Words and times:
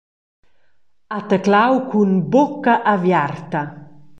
Ha 1.13 1.19
tedlau 1.29 1.75
cun 1.89 2.11
bucca 2.31 2.73
aviarta. 2.93 3.61